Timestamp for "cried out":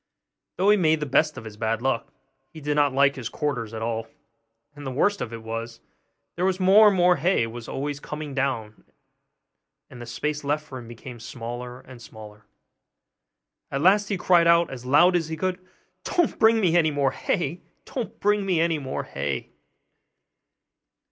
14.17-14.71